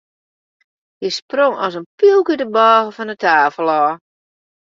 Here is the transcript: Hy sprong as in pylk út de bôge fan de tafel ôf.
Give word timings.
Hy 1.03 1.09
sprong 1.17 1.53
as 1.65 1.77
in 1.79 1.85
pylk 1.97 2.29
út 2.31 2.41
de 2.41 2.47
bôge 2.55 2.93
fan 2.95 3.11
de 3.11 3.15
tafel 3.23 3.73
ôf. 3.81 3.93